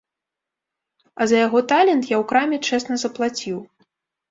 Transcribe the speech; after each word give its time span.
А 1.19 1.27
за 1.33 1.37
яго 1.47 1.59
талент 1.73 2.03
я 2.15 2.19
ў 2.21 2.29
краме 2.33 2.57
чэсна 2.67 3.01
заплаціў. 3.05 3.57